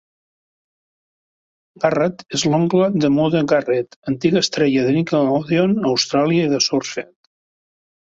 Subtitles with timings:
[1.83, 7.13] Garrett és l'oncle de Maude Garrett, antiga estrella de Nickelodeon Austràlia i de SourceFed.